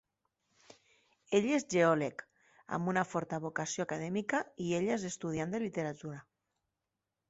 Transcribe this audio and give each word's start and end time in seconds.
Ell 1.39 1.45
és 1.57 1.65
geòleg 1.73 2.25
amb 2.79 2.91
una 2.95 3.05
forta 3.11 3.43
vocació 3.47 3.89
acadèmica 3.89 4.43
i 4.69 4.75
ella 4.83 4.97
és 5.01 5.09
estudiant 5.15 5.57
de 5.57 5.65
literatura. 5.69 6.23